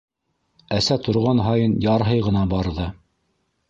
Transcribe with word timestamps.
Әсә 0.77 0.97
торған 1.09 1.43
һайын 1.51 1.79
ярһый 1.87 2.27
ғына 2.31 2.51
барҙы: 2.57 2.93